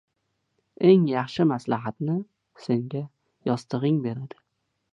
•Eng 0.91 1.03
yaxshi 1.09 1.45
maslahatni 1.51 2.15
senga 2.65 3.05
yostig‘ing 3.51 4.01
beradi. 4.09 4.43